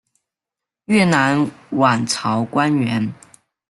[0.85, 3.13] 越南阮朝官员。